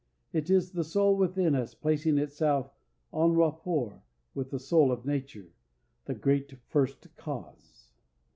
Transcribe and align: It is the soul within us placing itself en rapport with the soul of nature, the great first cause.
It 0.33 0.49
is 0.49 0.71
the 0.71 0.83
soul 0.83 1.15
within 1.15 1.53
us 1.53 1.75
placing 1.75 2.17
itself 2.17 2.71
en 3.13 3.33
rapport 3.35 4.01
with 4.33 4.49
the 4.49 4.57
soul 4.57 4.91
of 4.91 5.05
nature, 5.05 5.53
the 6.05 6.15
great 6.15 6.55
first 6.69 7.15
cause. 7.17 7.91